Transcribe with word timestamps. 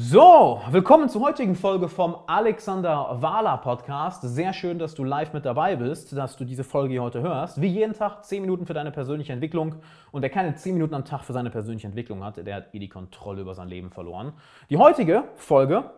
So, 0.00 0.60
willkommen 0.70 1.08
zur 1.08 1.22
heutigen 1.22 1.56
Folge 1.56 1.88
vom 1.88 2.18
Alexander 2.28 3.20
Wahler 3.20 3.56
Podcast. 3.56 4.22
Sehr 4.22 4.52
schön, 4.52 4.78
dass 4.78 4.94
du 4.94 5.02
live 5.02 5.32
mit 5.32 5.44
dabei 5.44 5.74
bist, 5.74 6.16
dass 6.16 6.36
du 6.36 6.44
diese 6.44 6.62
Folge 6.62 6.92
hier 6.92 7.02
heute 7.02 7.20
hörst. 7.20 7.60
Wie 7.60 7.66
jeden 7.66 7.94
Tag 7.94 8.24
10 8.24 8.40
Minuten 8.40 8.64
für 8.64 8.74
deine 8.74 8.92
persönliche 8.92 9.32
Entwicklung. 9.32 9.74
Und 10.12 10.22
wer 10.22 10.30
keine 10.30 10.54
10 10.54 10.74
Minuten 10.74 10.94
am 10.94 11.04
Tag 11.04 11.24
für 11.24 11.32
seine 11.32 11.50
persönliche 11.50 11.88
Entwicklung 11.88 12.22
hat, 12.22 12.36
der 12.36 12.54
hat 12.54 12.74
eh 12.74 12.78
die 12.78 12.88
Kontrolle 12.88 13.40
über 13.40 13.56
sein 13.56 13.66
Leben 13.66 13.90
verloren. 13.90 14.34
Die 14.70 14.76
heutige 14.76 15.24
Folge 15.34 15.90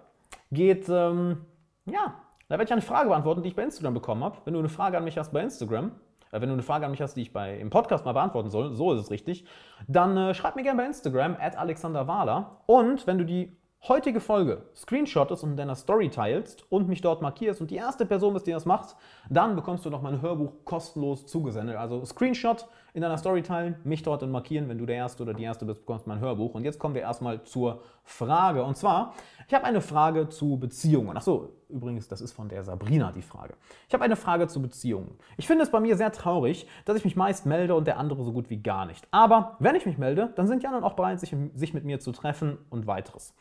geht, 0.50 0.88
ähm, 0.88 1.44
ja, 1.84 2.14
da 2.48 2.54
werde 2.54 2.64
ich 2.64 2.72
eine 2.72 2.80
Frage 2.80 3.10
beantworten, 3.10 3.42
die 3.42 3.50
ich 3.50 3.54
bei 3.54 3.64
Instagram 3.64 3.92
bekommen 3.92 4.24
habe. 4.24 4.38
Wenn 4.46 4.54
du 4.54 4.60
eine 4.60 4.70
Frage 4.70 4.96
an 4.96 5.04
mich 5.04 5.18
hast 5.18 5.30
bei 5.30 5.42
Instagram, 5.42 5.92
äh, 6.32 6.40
wenn 6.40 6.48
du 6.48 6.54
eine 6.54 6.62
Frage 6.62 6.86
an 6.86 6.92
mich 6.92 7.02
hast, 7.02 7.18
die 7.18 7.22
ich 7.22 7.34
bei, 7.34 7.58
im 7.58 7.68
Podcast 7.68 8.06
mal 8.06 8.12
beantworten 8.12 8.48
soll, 8.48 8.72
so 8.72 8.94
ist 8.94 9.00
es 9.00 9.10
richtig, 9.10 9.44
dann 9.88 10.16
äh, 10.16 10.32
schreib 10.32 10.56
mir 10.56 10.62
gerne 10.62 10.80
bei 10.80 10.86
Instagram, 10.86 11.36
at 11.38 11.58
Alexander 11.58 12.08
Wahler. 12.08 12.62
Und 12.64 13.06
wenn 13.06 13.18
du 13.18 13.26
die 13.26 13.59
heutige 13.88 14.20
Folge 14.20 14.62
screenshottest 14.76 15.42
und 15.42 15.52
in 15.52 15.56
deiner 15.56 15.74
Story 15.74 16.10
teilst 16.10 16.70
und 16.70 16.88
mich 16.88 17.00
dort 17.00 17.22
markierst 17.22 17.60
und 17.60 17.70
die 17.70 17.76
erste 17.76 18.04
Person 18.04 18.34
bist, 18.34 18.46
die 18.46 18.52
das 18.52 18.66
macht, 18.66 18.94
dann 19.30 19.56
bekommst 19.56 19.86
du 19.86 19.90
noch 19.90 20.02
mein 20.02 20.20
Hörbuch 20.20 20.52
kostenlos 20.64 21.26
zugesendet. 21.26 21.76
Also 21.76 22.04
Screenshot 22.04 22.66
in 22.94 23.02
deiner 23.02 23.18
Story 23.18 23.42
teilen, 23.42 23.76
mich 23.84 24.02
dort 24.02 24.22
dann 24.22 24.30
markieren. 24.30 24.68
Wenn 24.68 24.78
du 24.78 24.86
der 24.86 24.96
Erste 24.96 25.22
oder 25.22 25.34
die 25.34 25.42
Erste 25.42 25.64
bist, 25.64 25.80
bekommst 25.80 26.06
du 26.06 26.10
mein 26.10 26.20
Hörbuch. 26.20 26.54
Und 26.54 26.64
jetzt 26.64 26.78
kommen 26.78 26.94
wir 26.94 27.02
erstmal 27.02 27.42
zur 27.44 27.82
Frage. 28.04 28.64
Und 28.64 28.76
zwar, 28.76 29.14
ich 29.46 29.54
habe 29.54 29.64
eine 29.64 29.80
Frage 29.80 30.28
zu 30.28 30.58
Beziehungen. 30.58 31.16
Achso, 31.16 31.52
übrigens, 31.68 32.08
das 32.08 32.20
ist 32.20 32.32
von 32.32 32.48
der 32.48 32.64
Sabrina 32.64 33.12
die 33.12 33.22
Frage. 33.22 33.54
Ich 33.88 33.94
habe 33.94 34.04
eine 34.04 34.16
Frage 34.16 34.48
zu 34.48 34.60
Beziehungen. 34.62 35.16
Ich 35.36 35.46
finde 35.46 35.64
es 35.64 35.70
bei 35.70 35.80
mir 35.80 35.96
sehr 35.96 36.12
traurig, 36.12 36.66
dass 36.84 36.96
ich 36.96 37.04
mich 37.04 37.16
meist 37.16 37.46
melde 37.46 37.74
und 37.74 37.86
der 37.86 37.98
andere 37.98 38.24
so 38.24 38.32
gut 38.32 38.50
wie 38.50 38.62
gar 38.62 38.86
nicht. 38.86 39.06
Aber 39.10 39.56
wenn 39.58 39.74
ich 39.76 39.86
mich 39.86 39.98
melde, 39.98 40.32
dann 40.36 40.46
sind 40.46 40.62
die 40.62 40.66
anderen 40.66 40.84
auch 40.84 40.94
bereit, 40.94 41.20
sich, 41.20 41.34
sich 41.54 41.74
mit 41.74 41.84
mir 41.84 42.00
zu 42.00 42.12
treffen 42.12 42.58
und 42.70 42.86
weiteres. 42.86 43.34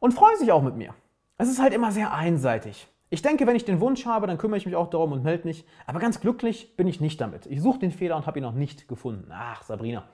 Und 0.00 0.12
freuen 0.12 0.38
sich 0.38 0.50
auch 0.52 0.62
mit 0.62 0.76
mir. 0.76 0.94
Es 1.38 1.48
ist 1.48 1.60
halt 1.60 1.72
immer 1.72 1.92
sehr 1.92 2.12
einseitig. 2.12 2.88
Ich 3.12 3.20
denke, 3.20 3.46
wenn 3.46 3.56
ich 3.56 3.66
den 3.66 3.82
Wunsch 3.82 4.06
habe, 4.06 4.26
dann 4.26 4.38
kümmere 4.38 4.56
ich 4.56 4.64
mich 4.64 4.74
auch 4.74 4.88
darum 4.88 5.12
und 5.12 5.22
melde 5.22 5.46
mich. 5.46 5.66
Aber 5.86 5.98
ganz 5.98 6.18
glücklich 6.18 6.78
bin 6.78 6.88
ich 6.88 6.98
nicht 7.02 7.20
damit. 7.20 7.44
Ich 7.44 7.60
suche 7.60 7.78
den 7.78 7.90
Fehler 7.90 8.16
und 8.16 8.26
habe 8.26 8.38
ihn 8.38 8.42
noch 8.42 8.54
nicht 8.54 8.88
gefunden. 8.88 9.30
Ach, 9.30 9.62
Sabrina. 9.62 10.04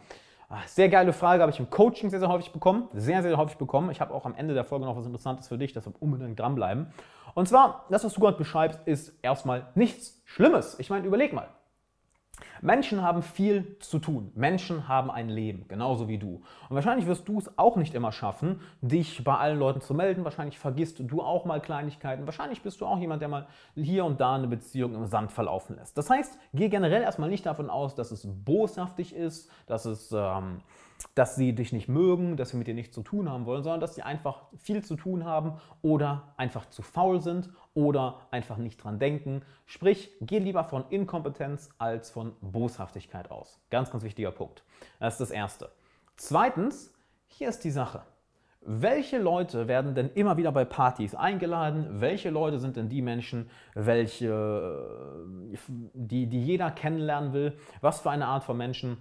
Ah, 0.48 0.62
sehr 0.66 0.88
geile 0.88 1.12
Frage, 1.12 1.42
habe 1.42 1.52
ich 1.52 1.60
im 1.60 1.70
Coaching 1.70 2.10
sehr, 2.10 2.18
sehr 2.18 2.28
häufig 2.28 2.50
bekommen. 2.50 2.88
Sehr, 2.92 3.22
sehr 3.22 3.36
häufig 3.36 3.56
bekommen. 3.56 3.92
Ich 3.92 4.00
habe 4.00 4.12
auch 4.12 4.26
am 4.26 4.34
Ende 4.34 4.52
der 4.52 4.64
Folge 4.64 4.84
noch 4.84 4.96
was 4.96 5.06
Interessantes 5.06 5.46
für 5.46 5.56
dich, 5.56 5.72
deshalb 5.72 5.94
unbedingt 6.02 6.40
dranbleiben. 6.40 6.88
Und 7.34 7.46
zwar, 7.46 7.84
das, 7.88 8.02
was 8.02 8.14
du 8.14 8.20
gerade 8.20 8.36
beschreibst, 8.36 8.80
ist 8.84 9.16
erstmal 9.22 9.68
nichts 9.76 10.20
Schlimmes. 10.24 10.76
Ich 10.80 10.90
meine, 10.90 11.06
überleg 11.06 11.32
mal. 11.32 11.50
Menschen 12.60 13.02
haben 13.02 13.22
viel 13.22 13.76
zu 13.80 13.98
tun. 13.98 14.32
Menschen 14.34 14.88
haben 14.88 15.10
ein 15.10 15.28
Leben, 15.28 15.66
genauso 15.68 16.08
wie 16.08 16.18
du. 16.18 16.42
Und 16.68 16.74
wahrscheinlich 16.74 17.06
wirst 17.06 17.28
du 17.28 17.38
es 17.38 17.58
auch 17.58 17.76
nicht 17.76 17.94
immer 17.94 18.12
schaffen, 18.12 18.60
dich 18.80 19.22
bei 19.24 19.36
allen 19.36 19.58
Leuten 19.58 19.80
zu 19.80 19.94
melden. 19.94 20.24
Wahrscheinlich 20.24 20.58
vergisst 20.58 21.00
du 21.00 21.22
auch 21.22 21.44
mal 21.44 21.60
Kleinigkeiten. 21.60 22.26
Wahrscheinlich 22.26 22.62
bist 22.62 22.80
du 22.80 22.86
auch 22.86 22.98
jemand, 22.98 23.22
der 23.22 23.28
mal 23.28 23.46
hier 23.74 24.04
und 24.04 24.20
da 24.20 24.34
eine 24.34 24.48
Beziehung 24.48 24.94
im 24.94 25.06
Sand 25.06 25.32
verlaufen 25.32 25.76
lässt. 25.76 25.96
Das 25.96 26.10
heißt, 26.10 26.38
geh 26.54 26.68
generell 26.68 27.02
erstmal 27.02 27.28
nicht 27.28 27.46
davon 27.46 27.70
aus, 27.70 27.94
dass 27.94 28.10
es 28.10 28.26
boshaftig 28.26 29.14
ist, 29.14 29.50
dass 29.66 29.84
es 29.84 30.12
ähm, 30.12 30.60
dass 31.14 31.36
sie 31.36 31.54
dich 31.54 31.72
nicht 31.72 31.88
mögen, 31.88 32.36
dass 32.36 32.50
sie 32.50 32.56
mit 32.56 32.66
dir 32.66 32.74
nichts 32.74 32.94
zu 32.94 33.02
tun 33.02 33.30
haben 33.30 33.46
wollen, 33.46 33.62
sondern 33.62 33.80
dass 33.80 33.94
sie 33.94 34.02
einfach 34.02 34.42
viel 34.56 34.84
zu 34.84 34.96
tun 34.96 35.24
haben 35.24 35.54
oder 35.82 36.34
einfach 36.36 36.68
zu 36.70 36.82
faul 36.82 37.20
sind 37.20 37.50
oder 37.74 38.20
einfach 38.30 38.56
nicht 38.56 38.82
dran 38.82 38.98
denken. 38.98 39.42
Sprich, 39.66 40.10
geh 40.20 40.38
lieber 40.38 40.64
von 40.64 40.84
Inkompetenz 40.90 41.70
als 41.78 42.10
von 42.10 42.34
Boshaftigkeit 42.40 43.30
aus. 43.30 43.60
Ganz, 43.70 43.90
ganz 43.90 44.02
wichtiger 44.02 44.32
Punkt. 44.32 44.64
Das 44.98 45.14
ist 45.14 45.20
das 45.20 45.30
Erste. 45.30 45.70
Zweitens, 46.16 46.92
hier 47.26 47.48
ist 47.48 47.62
die 47.62 47.70
Sache. 47.70 48.02
Welche 48.60 49.18
Leute 49.18 49.68
werden 49.68 49.94
denn 49.94 50.10
immer 50.14 50.36
wieder 50.36 50.50
bei 50.50 50.64
Partys 50.64 51.14
eingeladen? 51.14 52.00
Welche 52.00 52.30
Leute 52.30 52.58
sind 52.58 52.76
denn 52.76 52.88
die 52.88 53.02
Menschen, 53.02 53.50
welche, 53.74 55.24
die, 55.94 56.26
die 56.26 56.42
jeder 56.42 56.72
kennenlernen 56.72 57.32
will? 57.32 57.56
Was 57.80 58.00
für 58.00 58.10
eine 58.10 58.26
Art 58.26 58.42
von 58.42 58.56
Menschen 58.56 58.98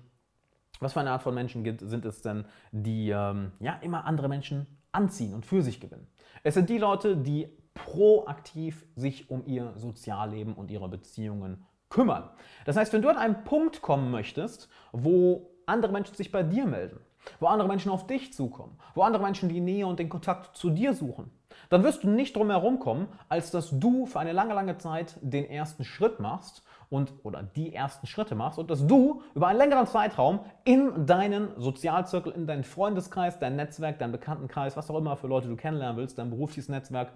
was 0.80 0.94
für 0.94 1.00
eine 1.00 1.12
Art 1.12 1.24
von 1.24 1.34
Menschen 1.34 1.64
sind 1.80 2.06
es 2.06 2.22
denn, 2.22 2.46
die 2.72 3.10
ähm, 3.10 3.52
ja, 3.60 3.74
immer 3.82 4.06
andere 4.06 4.30
Menschen 4.30 4.68
anziehen 4.92 5.34
und 5.34 5.46
für 5.46 5.62
sich 5.62 5.80
gewinnen? 5.80 6.08
Es 6.44 6.54
sind 6.54 6.70
die 6.70 6.78
Leute, 6.78 7.18
die 7.18 7.50
proaktiv 7.74 8.86
sich 8.96 9.30
um 9.30 9.46
ihr 9.46 9.74
Sozialleben 9.76 10.54
und 10.54 10.72
ihre 10.72 10.90
Beziehungen 10.90 11.66
kümmern. 11.90 12.30
Das 12.66 12.76
heißt, 12.76 12.92
wenn 12.94 13.02
du 13.02 13.10
an 13.10 13.18
einen 13.18 13.44
Punkt 13.44 13.82
kommen 13.82 14.12
möchtest, 14.12 14.70
wo 14.92 15.52
andere 15.66 15.92
Menschen 15.92 16.16
sich 16.16 16.32
bei 16.32 16.44
dir 16.44 16.66
melden, 16.66 17.00
wo 17.40 17.48
andere 17.48 17.68
Menschen 17.68 17.92
auf 17.92 18.08
dich 18.08 18.34
zukommen, 18.34 18.78
wo 18.96 19.04
andere 19.04 19.24
Menschen 19.24 19.50
die 19.50 19.60
Nähe 19.60 19.86
und 19.86 20.00
den 20.00 20.10
Kontakt 20.10 20.56
zu 20.58 20.70
dir 20.70 20.94
suchen, 20.94 21.32
dann 21.70 21.84
wirst 21.84 22.04
du 22.04 22.10
nicht 22.10 22.36
drum 22.36 22.50
herum 22.50 22.80
kommen, 22.80 23.08
als 23.30 23.52
dass 23.52 23.70
du 23.72 24.06
für 24.06 24.20
eine 24.20 24.32
lange, 24.32 24.54
lange 24.54 24.78
Zeit 24.78 25.18
den 25.22 25.50
ersten 25.50 25.84
Schritt 25.84 26.20
machst 26.20 26.64
und 26.90 27.14
oder 27.24 27.44
die 27.44 27.74
ersten 27.74 28.08
Schritte 28.08 28.36
machst 28.36 28.60
und 28.60 28.70
dass 28.70 28.86
du 28.86 29.22
über 29.36 29.48
einen 29.48 29.60
längeren 29.60 29.88
Zeitraum 29.88 30.40
in 30.64 31.06
deinen 31.06 31.50
Sozialzirkel, 31.60 32.34
in 32.34 32.48
deinen 32.48 32.64
Freundeskreis, 32.64 33.40
dein 33.40 33.56
Netzwerk, 33.56 34.00
deinen 34.00 34.12
Bekanntenkreis, 34.12 34.78
was 34.78 34.90
auch 34.90 34.98
immer 34.98 35.18
für 35.18 35.28
Leute 35.28 35.48
du 35.48 35.56
kennenlernen 35.56 35.98
willst, 35.98 36.18
dein 36.18 36.30
berufliches 36.30 36.70
Netzwerk, 36.70 37.12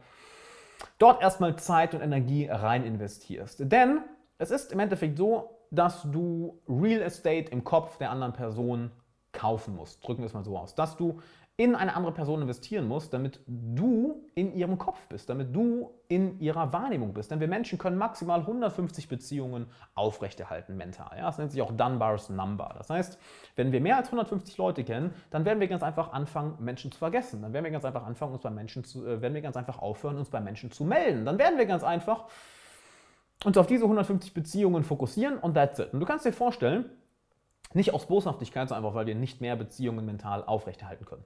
dort 0.98 1.22
erstmal 1.22 1.56
Zeit 1.58 1.94
und 1.94 2.02
Energie 2.02 2.48
rein 2.48 2.84
investierst. 2.86 3.60
Denn 3.72 4.02
es 4.38 4.52
ist 4.52 4.72
im 4.72 4.80
Endeffekt 4.80 5.18
so, 5.18 5.58
dass 5.72 6.04
du 6.04 6.60
Real 6.68 7.02
Estate 7.02 7.52
im 7.52 7.64
Kopf 7.64 7.98
der 7.98 8.12
anderen 8.12 8.34
Person 8.34 8.92
kaufen 9.32 9.76
musst. 9.76 10.06
Drücken 10.06 10.22
wir 10.22 10.26
es 10.26 10.34
mal 10.34 10.44
so 10.44 10.58
aus. 10.58 10.76
Dass 10.76 10.98
du 10.98 11.20
in 11.58 11.76
eine 11.76 11.96
andere 11.96 12.14
Person 12.14 12.42
investieren 12.42 12.88
musst, 12.88 13.14
damit 13.14 13.40
du 13.46 14.24
in 14.34 14.56
ihrem 14.56 14.78
Kopf 14.78 15.00
bist, 15.10 15.30
damit 15.30 15.56
du 15.56 15.92
in 16.08 16.40
ihrer 16.40 16.74
Wahrnehmung 16.74 17.14
bist. 17.14 17.30
Denn 17.30 17.40
wir 17.40 17.48
Menschen 17.48 17.78
können 17.78 17.98
maximal 17.98 18.40
150 18.40 19.08
Beziehungen 19.08 19.68
aufrechterhalten 19.94 20.76
mental. 20.76 21.12
Ja, 21.18 21.26
das 21.26 21.38
nennt 21.38 21.52
sich 21.52 21.62
auch 21.62 21.72
Dunbar's 21.72 22.30
Number. 22.30 22.74
Das 22.78 22.90
heißt, 22.90 23.20
wenn 23.56 23.72
wir 23.72 23.82
mehr 23.82 23.98
als 23.98 24.08
150 24.08 24.58
Leute 24.58 24.84
kennen, 24.84 25.14
dann 25.30 25.46
werden 25.46 25.60
wir 25.60 25.68
ganz 25.68 25.84
einfach 25.84 26.14
anfangen, 26.14 26.56
Menschen 26.60 26.92
zu 26.92 26.98
vergessen. 26.98 27.42
Dann 27.42 27.54
werden 27.54 27.66
wir 27.66 27.72
ganz 27.72 27.86
einfach 27.86 28.06
anfangen, 28.06 28.34
uns 28.34 28.42
bei 28.42 28.50
Menschen 28.50 28.84
zu, 28.84 29.06
äh, 29.06 29.22
werden 29.22 29.34
wir 29.34 29.42
ganz 29.42 29.56
einfach 29.56 29.80
aufhören, 29.80 30.18
uns 30.18 30.30
bei 30.30 30.40
Menschen 30.40 30.72
zu 30.72 30.84
melden. 30.84 31.26
Dann 31.26 31.38
werden 31.38 31.60
wir 31.60 31.68
ganz 31.68 31.84
einfach 31.84 32.26
uns 33.44 33.58
auf 33.58 33.68
diese 33.68 33.84
150 33.84 34.34
Beziehungen 34.34 34.84
fokussieren 34.84 35.38
und 35.38 35.54
that's 35.54 35.80
it. 35.80 35.94
Und 35.94 36.00
du 36.00 36.06
kannst 36.06 36.26
dir 36.26 36.34
vorstellen, 36.34 36.86
nicht 37.74 37.94
aus 37.94 38.08
Boshaftigkeit, 38.08 38.70
sondern 38.70 38.84
einfach, 38.84 38.96
weil 38.96 39.06
wir 39.06 39.16
nicht 39.16 39.42
mehr 39.42 39.56
Beziehungen 39.56 40.06
mental 40.06 40.44
aufrechterhalten 40.44 41.06
können. 41.06 41.24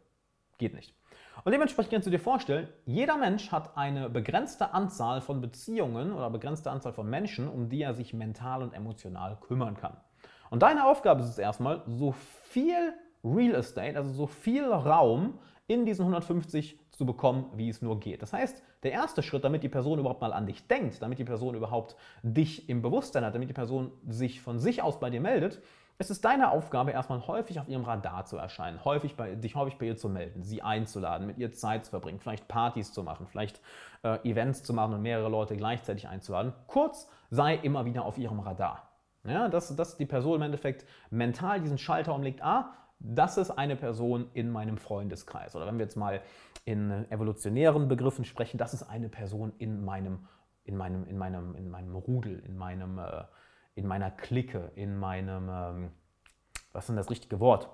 Geht 0.58 0.74
nicht. 0.74 0.94
Und 1.44 1.52
dementsprechend 1.52 1.92
kannst 1.92 2.08
du 2.08 2.12
dir 2.12 2.20
vorstellen, 2.20 2.70
jeder 2.86 3.18
Mensch 3.18 3.52
hat 3.52 3.78
eine 3.78 4.10
begrenzte 4.10 4.74
Anzahl 4.74 5.22
von 5.22 5.42
Beziehungen 5.42 6.14
oder 6.14 6.30
begrenzte 6.30 6.72
Anzahl 6.72 6.94
von 6.94 7.10
Menschen, 7.10 7.48
um 7.48 7.70
die 7.70 7.82
er 7.82 7.94
sich 7.94 8.14
mental 8.14 8.64
und 8.64 8.74
emotional 8.74 9.38
kümmern 9.42 9.76
kann. 9.76 9.98
Und 10.50 10.64
deine 10.64 10.86
Aufgabe 10.86 11.22
ist 11.22 11.30
es 11.30 11.38
erstmal, 11.38 11.84
so 11.88 12.14
viel 12.14 12.94
Real 13.24 13.56
Estate, 13.56 13.98
also 13.98 14.12
so 14.14 14.28
viel 14.28 14.66
Raum 14.66 15.40
in 15.68 15.86
diesen 15.86 16.04
150 16.04 16.80
zu 16.92 17.06
bekommen, 17.06 17.52
wie 17.56 17.70
es 17.70 17.82
nur 17.82 18.00
geht. 18.00 18.22
Das 18.22 18.32
heißt, 18.32 18.64
der 18.84 18.92
erste 18.92 19.24
Schritt, 19.24 19.44
damit 19.44 19.64
die 19.64 19.70
Person 19.70 20.00
überhaupt 20.00 20.22
mal 20.22 20.32
an 20.32 20.46
dich 20.46 20.68
denkt, 20.68 21.02
damit 21.02 21.20
die 21.20 21.26
Person 21.26 21.56
überhaupt 21.56 21.96
dich 22.22 22.70
im 22.70 22.82
Bewusstsein 22.82 23.26
hat, 23.26 23.34
damit 23.36 23.50
die 23.50 23.54
Person 23.54 23.92
sich 24.08 24.42
von 24.42 24.60
sich 24.60 24.82
aus 24.82 25.00
bei 25.00 25.10
dir 25.10 25.22
meldet, 25.22 25.62
es 25.98 26.10
ist 26.10 26.26
deine 26.26 26.52
Aufgabe, 26.52 26.92
erstmal 26.92 27.26
häufig 27.26 27.60
auf 27.60 27.70
ihrem 27.70 27.86
Radar 27.86 28.26
zu 28.26 28.38
erscheinen, 28.38 28.84
häufig 28.84 29.16
bei, 29.16 29.36
dich 29.36 29.56
häufig 29.56 29.78
bei 29.78 29.86
ihr 29.86 29.96
zu 29.96 30.10
melden, 30.10 30.44
sie 30.44 30.62
einzuladen, 30.62 31.26
mit 31.26 31.38
ihr 31.38 31.54
Zeit 31.54 31.86
zu 31.86 31.92
verbringen, 31.92 32.20
vielleicht 32.20 32.48
Partys 32.48 32.92
zu 32.92 33.04
machen, 33.04 33.28
vielleicht 33.28 33.62
äh, 34.04 34.18
Events 34.30 34.64
zu 34.64 34.74
machen 34.74 34.94
und 34.94 35.02
mehrere 35.02 35.30
Leute 35.30 35.56
gleichzeitig 35.56 36.08
einzuladen. 36.08 36.54
Kurz, 36.68 37.10
sei 37.30 37.56
immer 37.56 37.86
wieder 37.86 38.04
auf 38.04 38.18
ihrem 38.18 38.40
Radar. 38.40 38.92
Ja, 39.24 39.50
dass, 39.50 39.76
dass 39.76 39.98
die 39.98 40.06
Person 40.06 40.36
im 40.36 40.42
Endeffekt 40.44 40.86
mental 41.10 41.60
diesen 41.60 41.78
Schalter 41.78 42.14
umlegt, 42.14 42.44
ah, 42.44 42.74
das 43.00 43.38
ist 43.38 43.52
eine 43.52 43.76
Person 43.76 44.30
in 44.34 44.52
meinem 44.52 44.78
Freundeskreis. 44.78 45.56
Oder 45.56 45.66
wenn 45.66 45.78
wir 45.78 45.86
jetzt 45.86 45.98
mal 45.98 46.22
in 46.64 47.10
evolutionären 47.10 47.88
Begriffen 47.88 48.26
sprechen, 48.26 48.58
das 48.58 48.74
ist 48.74 48.84
eine 48.84 49.10
Person 49.10 49.54
in 49.58 49.84
meinem, 49.84 50.28
in 50.64 50.78
meinem, 50.78 51.06
in 51.08 51.18
meinem, 51.18 51.56
in 51.56 51.70
meinem 51.70 51.96
Rudel, 51.96 52.40
in 52.40 52.56
meinem 52.58 53.00
äh, 53.00 53.24
in 53.76 53.88
meiner 53.88 54.10
Clique, 54.10 54.72
in 54.76 54.98
meinem, 54.98 55.50
ähm, 55.50 55.92
was 56.72 56.86
ist 56.86 56.88
denn 56.90 56.96
das 56.96 57.10
richtige 57.10 57.40
Wort? 57.40 57.70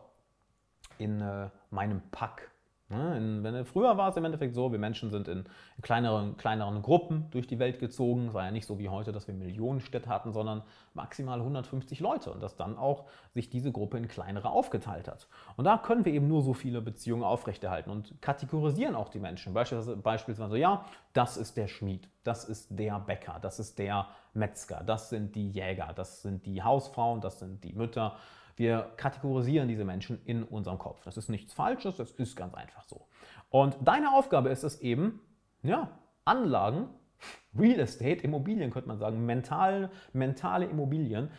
In 0.97 1.21
äh, 1.21 1.49
meinem 1.69 2.01
Pack. 2.11 2.51
Ne? 2.91 3.17
In, 3.17 3.65
früher 3.65 3.97
war 3.97 4.09
es 4.09 4.17
im 4.17 4.25
Endeffekt 4.25 4.53
so, 4.53 4.71
wir 4.71 4.79
Menschen 4.79 5.09
sind 5.09 5.27
in 5.27 5.45
kleineren, 5.81 6.37
kleineren 6.37 6.81
Gruppen 6.81 7.27
durch 7.31 7.47
die 7.47 7.59
Welt 7.59 7.79
gezogen. 7.79 8.27
Es 8.27 8.33
war 8.33 8.45
ja 8.45 8.51
nicht 8.51 8.67
so 8.67 8.77
wie 8.79 8.89
heute, 8.89 9.11
dass 9.11 9.27
wir 9.27 9.33
Millionenstädte 9.33 10.09
hatten, 10.09 10.33
sondern 10.33 10.63
maximal 10.93 11.39
150 11.39 11.99
Leute 11.99 12.31
und 12.31 12.43
dass 12.43 12.55
dann 12.55 12.77
auch 12.77 13.05
sich 13.33 13.49
diese 13.49 13.71
Gruppe 13.71 13.97
in 13.97 14.07
kleinere 14.07 14.49
aufgeteilt 14.49 15.07
hat. 15.07 15.27
Und 15.55 15.65
da 15.65 15.77
können 15.77 16.05
wir 16.05 16.13
eben 16.13 16.27
nur 16.27 16.41
so 16.41 16.53
viele 16.53 16.81
Beziehungen 16.81 17.23
aufrechterhalten 17.23 17.89
und 17.89 18.21
kategorisieren 18.21 18.95
auch 18.95 19.09
die 19.09 19.19
Menschen. 19.19 19.53
Beispielsweise, 19.53 19.97
beispielsweise 19.97 20.57
ja, 20.57 20.85
das 21.13 21.37
ist 21.37 21.57
der 21.57 21.67
Schmied, 21.67 22.09
das 22.23 22.45
ist 22.45 22.67
der 22.71 22.99
Bäcker, 22.99 23.39
das 23.41 23.59
ist 23.59 23.79
der 23.79 24.07
Metzger, 24.33 24.83
das 24.85 25.09
sind 25.09 25.35
die 25.35 25.49
Jäger, 25.49 25.91
das 25.95 26.21
sind 26.21 26.45
die 26.45 26.61
Hausfrauen, 26.61 27.21
das 27.21 27.39
sind 27.39 27.63
die 27.63 27.73
Mütter, 27.73 28.17
wir 28.55 28.91
kategorisieren 28.97 29.67
diese 29.67 29.85
Menschen 29.85 30.21
in 30.25 30.43
unserem 30.43 30.77
Kopf. 30.77 31.03
Das 31.03 31.17
ist 31.17 31.29
nichts 31.29 31.53
Falsches, 31.53 31.97
das 31.97 32.11
ist 32.11 32.35
ganz 32.35 32.53
einfach 32.53 32.83
so. 32.83 33.07
Und 33.49 33.77
deine 33.81 34.13
Aufgabe 34.13 34.49
ist 34.49 34.63
es 34.63 34.79
eben, 34.81 35.21
ja, 35.63 35.89
Anlagen, 36.25 36.89
Real 37.57 37.79
Estate, 37.79 38.23
Immobilien 38.23 38.71
könnte 38.71 38.87
man 38.87 38.97
sagen, 38.97 39.25
mental, 39.25 39.91
mentale 40.13 40.65
Immobilien 40.65 41.29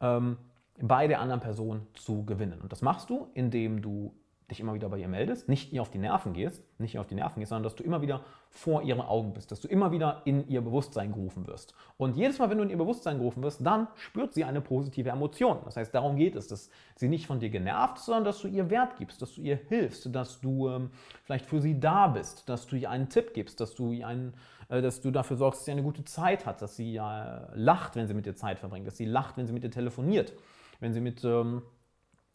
ähm, 0.00 0.38
bei 0.80 1.06
der 1.06 1.20
anderen 1.20 1.40
Person 1.40 1.86
zu 1.94 2.24
gewinnen. 2.24 2.60
Und 2.60 2.72
das 2.72 2.82
machst 2.82 3.10
du, 3.10 3.28
indem 3.34 3.82
du 3.82 4.14
dich 4.52 4.60
immer 4.60 4.74
wieder 4.74 4.88
bei 4.88 4.98
ihr 4.98 5.08
meldest, 5.08 5.48
nicht 5.48 5.72
ihr 5.72 5.82
auf 5.82 5.90
die 5.90 5.98
Nerven 5.98 6.32
gehst, 6.32 6.62
nicht 6.78 6.94
ihr 6.94 7.00
auf 7.00 7.06
die 7.06 7.14
Nerven 7.14 7.40
gehst, 7.40 7.50
sondern 7.50 7.64
dass 7.64 7.74
du 7.74 7.82
immer 7.82 8.02
wieder 8.02 8.22
vor 8.50 8.82
ihren 8.82 9.00
Augen 9.00 9.32
bist, 9.32 9.50
dass 9.50 9.60
du 9.60 9.68
immer 9.68 9.90
wieder 9.90 10.22
in 10.24 10.46
ihr 10.48 10.60
Bewusstsein 10.60 11.12
gerufen 11.12 11.46
wirst. 11.46 11.74
Und 11.96 12.16
jedes 12.16 12.38
Mal, 12.38 12.50
wenn 12.50 12.58
du 12.58 12.64
in 12.64 12.70
ihr 12.70 12.78
Bewusstsein 12.78 13.18
gerufen 13.18 13.42
wirst, 13.42 13.64
dann 13.64 13.88
spürt 13.96 14.34
sie 14.34 14.44
eine 14.44 14.60
positive 14.60 15.10
Emotion. 15.10 15.58
Das 15.64 15.76
heißt, 15.76 15.94
darum 15.94 16.16
geht 16.16 16.36
es, 16.36 16.48
dass 16.48 16.70
sie 16.96 17.08
nicht 17.08 17.26
von 17.26 17.40
dir 17.40 17.50
genervt 17.50 17.98
sondern 17.98 18.24
dass 18.24 18.40
du 18.40 18.48
ihr 18.48 18.70
Wert 18.70 18.96
gibst, 18.96 19.22
dass 19.22 19.34
du 19.34 19.40
ihr 19.40 19.56
hilfst, 19.68 20.14
dass 20.14 20.40
du 20.40 20.68
ähm, 20.68 20.90
vielleicht 21.24 21.46
für 21.46 21.60
sie 21.60 21.80
da 21.80 22.08
bist, 22.08 22.48
dass 22.48 22.66
du 22.66 22.76
ihr 22.76 22.90
einen 22.90 23.08
Tipp 23.08 23.34
gibst, 23.34 23.60
dass 23.60 23.74
du 23.74 23.92
ihr 23.92 24.06
einen 24.06 24.34
äh, 24.68 24.82
dass 24.82 25.00
du 25.00 25.10
dafür 25.10 25.36
sorgst, 25.36 25.60
dass 25.60 25.64
sie 25.66 25.72
eine 25.72 25.82
gute 25.82 26.04
Zeit 26.04 26.46
hat, 26.46 26.62
dass 26.62 26.76
sie 26.76 26.96
äh, 26.96 27.00
lacht, 27.54 27.96
wenn 27.96 28.06
sie 28.06 28.14
mit 28.14 28.26
dir 28.26 28.34
Zeit 28.34 28.58
verbringt, 28.58 28.86
dass 28.86 28.96
sie 28.96 29.04
lacht, 29.04 29.36
wenn 29.36 29.46
sie 29.46 29.52
mit 29.52 29.64
dir 29.64 29.70
telefoniert, 29.70 30.32
wenn 30.80 30.92
sie 30.92 31.00
mit 31.00 31.24
ähm, 31.24 31.62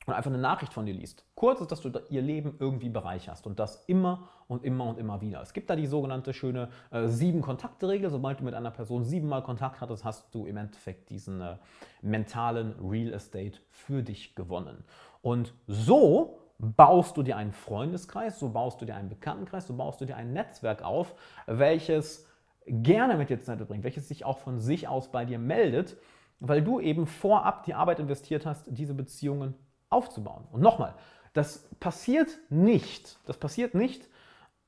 und 0.07 0.13
einfach 0.13 0.31
eine 0.31 0.39
Nachricht 0.39 0.73
von 0.73 0.85
dir 0.85 0.93
liest. 0.93 1.25
Kurz 1.35 1.59
ist, 1.59 1.69
dass 1.69 1.81
du 1.81 1.91
ihr 2.09 2.21
Leben 2.21 2.55
irgendwie 2.59 2.89
bereicherst 2.89 3.45
und 3.45 3.59
das 3.59 3.83
immer 3.87 4.29
und 4.47 4.63
immer 4.63 4.85
und 4.85 4.97
immer 4.97 5.19
wieder. 5.19 5.41
Es 5.41 5.51
gibt 5.51 5.69
da 5.69 5.75
die 5.75 5.85
sogenannte 5.85 6.33
schöne 6.33 6.69
äh, 6.91 7.07
sieben 7.07 7.41
Kontakte-Regel. 7.41 8.09
Sobald 8.09 8.39
du 8.39 8.45
mit 8.45 8.53
einer 8.53 8.71
Person 8.71 9.03
siebenmal 9.03 9.43
Kontakt 9.43 9.81
hattest, 9.81 10.05
hast 10.05 10.33
du 10.33 10.45
im 10.45 10.55
Endeffekt 10.55 11.09
diesen 11.09 11.41
äh, 11.41 11.57
mentalen 12.01 12.73
Real 12.79 13.13
Estate 13.13 13.59
für 13.69 14.01
dich 14.01 14.33
gewonnen. 14.33 14.85
Und 15.21 15.53
so 15.67 16.39
baust 16.57 17.17
du 17.17 17.23
dir 17.23 17.35
einen 17.35 17.51
Freundeskreis, 17.51 18.39
so 18.39 18.49
baust 18.49 18.81
du 18.81 18.85
dir 18.85 18.95
einen 18.95 19.09
Bekanntenkreis, 19.09 19.67
so 19.67 19.75
baust 19.75 19.99
du 19.99 20.05
dir 20.05 20.15
ein 20.15 20.31
Netzwerk 20.31 20.83
auf, 20.83 21.15
welches 21.47 22.25
gerne 22.65 23.17
mit 23.17 23.29
dir 23.29 23.41
Zeit 23.41 23.57
verbringt, 23.57 23.83
welches 23.83 24.07
sich 24.07 24.23
auch 24.23 24.37
von 24.37 24.57
sich 24.57 24.87
aus 24.87 25.11
bei 25.11 25.25
dir 25.25 25.37
meldet, 25.37 25.97
weil 26.39 26.61
du 26.61 26.79
eben 26.79 27.07
vorab 27.07 27.63
die 27.63 27.73
Arbeit 27.73 27.99
investiert 27.99 28.45
hast, 28.45 28.67
diese 28.69 28.93
Beziehungen 28.93 29.53
aufzubauen. 29.89 30.45
Und 30.51 30.61
nochmal, 30.61 30.95
das 31.33 31.69
passiert 31.79 32.37
nicht, 32.49 33.19
das 33.25 33.37
passiert 33.37 33.73
nicht, 33.73 34.07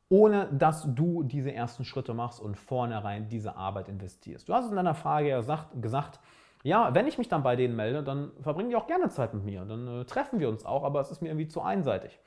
ohne 0.09 0.47
dass 0.51 0.93
du 0.95 1.23
diese 1.23 1.53
ersten 1.53 1.85
Schritte 1.85 2.13
machst 2.13 2.39
und 2.39 2.57
vornherein 2.57 3.29
diese 3.29 3.55
Arbeit 3.55 3.89
investierst. 3.89 4.49
Du 4.49 4.53
hast 4.53 4.69
in 4.69 4.75
deiner 4.75 4.95
Frage 4.95 5.29
ja 5.29 5.41
gesagt, 5.79 6.19
ja, 6.63 6.93
wenn 6.93 7.07
ich 7.07 7.17
mich 7.17 7.29
dann 7.29 7.43
bei 7.43 7.55
denen 7.55 7.75
melde, 7.75 8.03
dann 8.03 8.31
verbringen 8.41 8.69
die 8.69 8.75
auch 8.75 8.87
gerne 8.87 9.09
Zeit 9.09 9.33
mit 9.33 9.45
mir. 9.45 9.63
Dann 9.65 10.01
äh, 10.01 10.05
treffen 10.05 10.39
wir 10.39 10.49
uns 10.49 10.65
auch, 10.65 10.83
aber 10.83 10.99
es 10.99 11.11
ist 11.11 11.21
mir 11.21 11.29
irgendwie 11.29 11.47
zu 11.47 11.61
einseitig. 11.61 12.19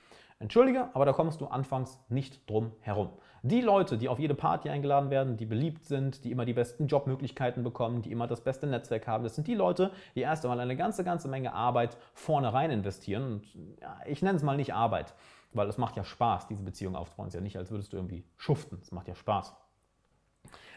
Entschuldige, 0.42 0.88
aber 0.92 1.04
da 1.04 1.12
kommst 1.12 1.40
du 1.40 1.46
anfangs 1.46 2.00
nicht 2.08 2.50
drum 2.50 2.72
herum. 2.80 3.10
Die 3.44 3.60
Leute, 3.60 3.96
die 3.96 4.08
auf 4.08 4.18
jede 4.18 4.34
Party 4.34 4.68
eingeladen 4.68 5.08
werden, 5.08 5.36
die 5.36 5.46
beliebt 5.46 5.84
sind, 5.84 6.24
die 6.24 6.32
immer 6.32 6.44
die 6.44 6.52
besten 6.52 6.88
Jobmöglichkeiten 6.88 7.62
bekommen, 7.62 8.02
die 8.02 8.10
immer 8.10 8.26
das 8.26 8.40
beste 8.40 8.66
Netzwerk 8.66 9.06
haben, 9.06 9.22
das 9.22 9.36
sind 9.36 9.46
die 9.46 9.54
Leute, 9.54 9.92
die 10.16 10.20
erst 10.20 10.44
einmal 10.44 10.58
eine 10.58 10.76
ganze, 10.76 11.04
ganze 11.04 11.28
Menge 11.28 11.52
Arbeit 11.54 11.96
vorne 12.12 12.52
rein 12.52 12.72
investieren. 12.72 13.22
Und 13.24 13.54
ja, 13.80 13.96
ich 14.04 14.20
nenne 14.20 14.36
es 14.36 14.42
mal 14.42 14.56
nicht 14.56 14.74
Arbeit, 14.74 15.14
weil 15.52 15.68
es 15.68 15.78
macht 15.78 15.96
ja 15.96 16.02
Spaß, 16.02 16.48
diese 16.48 16.64
Beziehung 16.64 16.96
aufzubauen. 16.96 17.28
Es 17.28 17.34
ist 17.34 17.38
ja 17.38 17.42
nicht, 17.42 17.56
als 17.56 17.70
würdest 17.70 17.92
du 17.92 17.98
irgendwie 17.98 18.24
schuften. 18.36 18.78
Es 18.82 18.90
macht 18.90 19.06
ja 19.06 19.14
Spaß. 19.14 19.54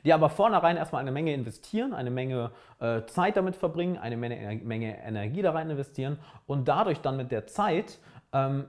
Die 0.04 0.14
aber 0.14 0.30
vornherein 0.30 0.78
erstmal 0.78 1.02
eine 1.02 1.12
Menge 1.12 1.34
investieren, 1.34 1.96
eine 1.96 2.12
Menge 2.12 2.52
äh, 2.80 3.04
Zeit 3.08 3.36
damit 3.38 3.56
verbringen, 3.56 3.98
eine 3.98 4.16
Menge, 4.16 4.62
Menge 4.64 5.04
Energie 5.04 5.42
da 5.42 5.52
rein 5.52 5.72
investieren 5.72 6.20
und 6.46 6.68
dadurch 6.68 7.02
dann 7.02 7.18
mit 7.18 7.32
der 7.32 7.48
Zeit 7.48 8.00
ähm, 8.32 8.66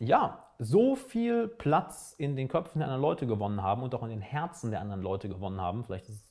ja, 0.00 0.44
so 0.58 0.96
viel 0.96 1.48
Platz 1.48 2.14
in 2.18 2.36
den 2.36 2.48
Köpfen 2.48 2.80
der 2.80 2.88
anderen 2.88 3.02
Leute 3.02 3.26
gewonnen 3.26 3.62
haben 3.62 3.82
und 3.82 3.94
auch 3.94 4.02
in 4.02 4.10
den 4.10 4.20
Herzen 4.20 4.70
der 4.70 4.80
anderen 4.80 5.02
Leute 5.02 5.28
gewonnen 5.28 5.60
haben, 5.60 5.84
vielleicht 5.84 6.08
ist 6.08 6.28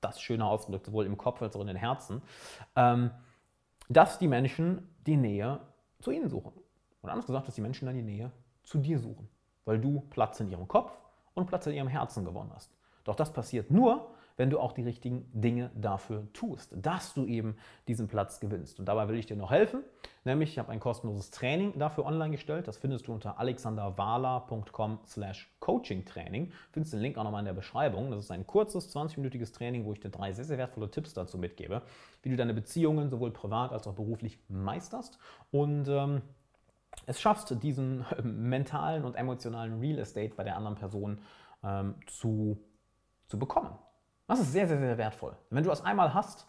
das 0.00 0.20
schöner 0.20 0.48
ausgedrückt, 0.48 0.86
sowohl 0.86 1.06
im 1.06 1.16
Kopf 1.16 1.42
als 1.42 1.56
auch 1.56 1.60
in 1.60 1.66
den 1.66 1.76
Herzen, 1.76 2.22
ähm, 2.74 3.10
dass 3.88 4.18
die 4.18 4.28
Menschen 4.28 4.88
die 5.06 5.16
Nähe 5.16 5.60
zu 6.00 6.10
ihnen 6.10 6.28
suchen. 6.28 6.52
Und 7.02 7.10
anders 7.10 7.26
gesagt, 7.26 7.48
dass 7.48 7.54
die 7.54 7.60
Menschen 7.60 7.86
dann 7.86 7.94
die 7.94 8.02
Nähe 8.02 8.32
zu 8.62 8.78
dir 8.78 8.98
suchen, 8.98 9.28
weil 9.64 9.78
du 9.78 10.00
Platz 10.10 10.40
in 10.40 10.50
ihrem 10.50 10.66
Kopf 10.68 10.92
und 11.34 11.46
Platz 11.46 11.66
in 11.66 11.74
ihrem 11.74 11.88
Herzen 11.88 12.24
gewonnen 12.24 12.50
hast. 12.54 12.70
Doch 13.04 13.14
das 13.14 13.32
passiert 13.32 13.70
nur, 13.70 14.08
wenn 14.36 14.50
du 14.50 14.58
auch 14.58 14.72
die 14.72 14.82
richtigen 14.82 15.28
Dinge 15.32 15.70
dafür 15.74 16.26
tust, 16.32 16.74
dass 16.76 17.14
du 17.14 17.26
eben 17.26 17.56
diesen 17.88 18.08
Platz 18.08 18.40
gewinnst. 18.40 18.78
Und 18.78 18.86
dabei 18.86 19.08
will 19.08 19.16
ich 19.16 19.26
dir 19.26 19.36
noch 19.36 19.50
helfen, 19.50 19.82
nämlich 20.24 20.50
ich 20.50 20.58
habe 20.58 20.70
ein 20.70 20.80
kostenloses 20.80 21.30
Training 21.30 21.78
dafür 21.78 22.04
online 22.04 22.30
gestellt. 22.30 22.68
Das 22.68 22.76
findest 22.76 23.06
du 23.08 23.12
unter 23.12 23.38
alexanderwala.com 23.38 25.00
slash 25.06 25.50
coachingtraining. 25.60 26.52
Findest 26.72 26.92
den 26.92 27.00
Link 27.00 27.18
auch 27.18 27.24
nochmal 27.24 27.40
in 27.40 27.46
der 27.46 27.54
Beschreibung. 27.54 28.10
Das 28.10 28.20
ist 28.20 28.30
ein 28.30 28.46
kurzes, 28.46 28.94
20-minütiges 28.94 29.52
Training, 29.52 29.84
wo 29.84 29.92
ich 29.92 30.00
dir 30.00 30.10
drei 30.10 30.32
sehr, 30.32 30.44
sehr 30.44 30.58
wertvolle 30.58 30.90
Tipps 30.90 31.14
dazu 31.14 31.38
mitgebe, 31.38 31.82
wie 32.22 32.30
du 32.30 32.36
deine 32.36 32.54
Beziehungen 32.54 33.08
sowohl 33.08 33.30
privat 33.30 33.72
als 33.72 33.86
auch 33.86 33.94
beruflich 33.94 34.38
meisterst 34.48 35.18
und 35.50 35.88
ähm, 35.88 36.22
es 37.04 37.20
schaffst, 37.20 37.62
diesen 37.62 38.04
mentalen 38.22 39.04
und 39.04 39.14
emotionalen 39.14 39.80
Real 39.80 39.98
Estate 39.98 40.34
bei 40.34 40.44
der 40.44 40.56
anderen 40.56 40.76
Person 40.76 41.20
ähm, 41.62 41.94
zu, 42.06 42.58
zu 43.26 43.38
bekommen. 43.38 43.76
Das 44.26 44.40
ist 44.40 44.52
sehr, 44.52 44.66
sehr, 44.66 44.78
sehr 44.78 44.98
wertvoll. 44.98 45.36
Wenn 45.50 45.62
du 45.62 45.70
das 45.70 45.84
einmal 45.84 46.12
hast, 46.12 46.46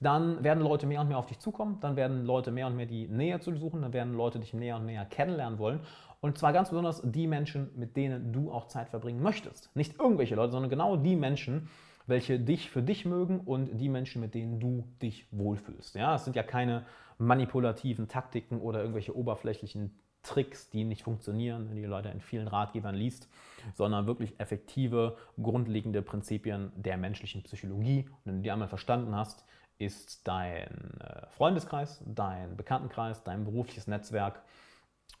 dann 0.00 0.44
werden 0.44 0.62
Leute 0.62 0.86
mehr 0.86 1.00
und 1.00 1.08
mehr 1.08 1.18
auf 1.18 1.26
dich 1.26 1.38
zukommen, 1.38 1.78
dann 1.80 1.96
werden 1.96 2.24
Leute 2.24 2.52
mehr 2.52 2.66
und 2.66 2.76
mehr 2.76 2.86
die 2.86 3.08
Nähe 3.08 3.40
zu 3.40 3.50
dir 3.50 3.58
suchen, 3.58 3.82
dann 3.82 3.92
werden 3.92 4.14
Leute 4.14 4.38
dich 4.38 4.54
näher 4.54 4.76
und 4.76 4.86
näher 4.86 5.04
kennenlernen 5.06 5.58
wollen. 5.58 5.80
Und 6.20 6.38
zwar 6.38 6.52
ganz 6.52 6.70
besonders 6.70 7.02
die 7.04 7.26
Menschen, 7.26 7.70
mit 7.76 7.96
denen 7.96 8.32
du 8.32 8.52
auch 8.52 8.68
Zeit 8.68 8.88
verbringen 8.88 9.22
möchtest. 9.22 9.74
Nicht 9.74 9.98
irgendwelche 9.98 10.34
Leute, 10.34 10.52
sondern 10.52 10.70
genau 10.70 10.96
die 10.96 11.16
Menschen, 11.16 11.68
welche 12.06 12.38
dich 12.38 12.70
für 12.70 12.82
dich 12.82 13.04
mögen 13.04 13.40
und 13.40 13.80
die 13.80 13.88
Menschen, 13.88 14.20
mit 14.20 14.34
denen 14.34 14.60
du 14.60 14.84
dich 15.02 15.26
wohlfühlst. 15.32 15.96
Ja, 15.96 16.14
es 16.14 16.24
sind 16.24 16.36
ja 16.36 16.42
keine 16.42 16.84
manipulativen 17.18 18.08
Taktiken 18.08 18.60
oder 18.60 18.80
irgendwelche 18.80 19.16
oberflächlichen 19.16 19.98
Tricks, 20.26 20.68
die 20.70 20.84
nicht 20.84 21.04
funktionieren, 21.04 21.74
die 21.74 21.82
du 21.82 21.88
leider 21.88 22.12
in 22.12 22.20
vielen 22.20 22.48
Ratgebern 22.48 22.94
liest, 22.94 23.28
sondern 23.74 24.06
wirklich 24.06 24.38
effektive, 24.38 25.16
grundlegende 25.40 26.02
Prinzipien 26.02 26.72
der 26.76 26.96
menschlichen 26.96 27.42
Psychologie. 27.42 28.06
Und 28.08 28.20
wenn 28.24 28.36
du 28.36 28.42
die 28.42 28.50
einmal 28.50 28.68
verstanden 28.68 29.14
hast, 29.14 29.44
ist 29.78 30.26
dein 30.26 31.00
äh, 31.00 31.26
Freundeskreis, 31.36 32.02
dein 32.06 32.56
Bekanntenkreis, 32.56 33.22
dein 33.24 33.44
berufliches 33.44 33.86
Netzwerk, 33.86 34.42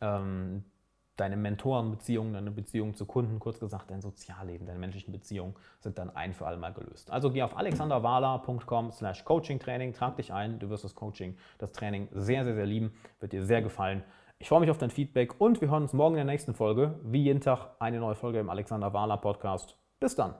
ähm, 0.00 0.64
deine 1.16 1.36
Mentorenbeziehungen, 1.36 2.34
deine 2.34 2.50
Beziehungen 2.50 2.94
zu 2.94 3.06
Kunden, 3.06 3.38
kurz 3.38 3.58
gesagt 3.58 3.90
dein 3.90 4.02
Sozialleben, 4.02 4.66
deine 4.66 4.78
menschlichen 4.78 5.12
Beziehungen 5.12 5.54
sind 5.80 5.98
dann 5.98 6.14
ein 6.14 6.34
für 6.34 6.46
alle 6.46 6.58
Mal 6.58 6.72
gelöst. 6.72 7.10
Also 7.10 7.30
geh 7.30 7.42
auf 7.42 7.56
alexanderwala.com 7.56 8.92
slash 8.92 9.24
coachingtraining, 9.24 9.94
trag 9.94 10.16
dich 10.16 10.32
ein, 10.32 10.58
du 10.58 10.68
wirst 10.68 10.84
das 10.84 10.94
Coaching, 10.94 11.36
das 11.58 11.72
Training 11.72 12.08
sehr, 12.12 12.44
sehr, 12.44 12.54
sehr 12.54 12.66
lieben, 12.66 12.92
wird 13.20 13.32
dir 13.32 13.44
sehr 13.44 13.62
gefallen. 13.62 14.02
Ich 14.38 14.48
freue 14.48 14.60
mich 14.60 14.70
auf 14.70 14.78
dein 14.78 14.90
Feedback 14.90 15.40
und 15.40 15.60
wir 15.62 15.70
hören 15.70 15.84
uns 15.84 15.94
morgen 15.94 16.14
in 16.16 16.26
der 16.26 16.32
nächsten 16.32 16.54
Folge. 16.54 17.00
Wie 17.02 17.22
jeden 17.22 17.40
Tag 17.40 17.70
eine 17.78 17.98
neue 17.98 18.14
Folge 18.14 18.38
im 18.38 18.50
Alexander 18.50 18.92
Wahler 18.92 19.16
Podcast. 19.16 19.78
Bis 19.98 20.14
dann. 20.14 20.34